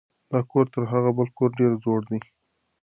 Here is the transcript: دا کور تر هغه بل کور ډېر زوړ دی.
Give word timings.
دا 0.31 0.39
کور 0.51 0.65
تر 0.73 0.83
هغه 0.91 1.09
بل 1.17 1.27
کور 1.37 1.49
ډېر 1.59 1.71
زوړ 1.83 1.99
دی. 2.09 2.19